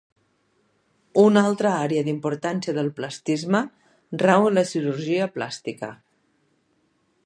[1.23, 3.63] Una altra àrea d'importància del platisma
[4.27, 5.97] rau en la cirurgia plàstica.